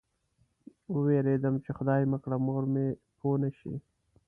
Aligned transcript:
وېرېدم 1.01 1.55
چې 1.63 1.71
خدای 1.77 2.01
مه 2.11 2.17
کړه 2.23 2.37
مور 2.45 2.63
مې 2.73 2.85
پوه 3.19 3.35
نه 3.43 3.49
شي. 3.57 3.73